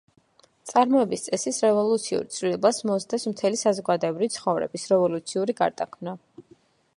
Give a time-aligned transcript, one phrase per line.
[0.69, 6.17] წარმოების წესის რევოლუციურ ცვლილებას მოსდევს მთელი საზოგადოებრივი ცხოვრების რევოლუციური გარდაქმნა.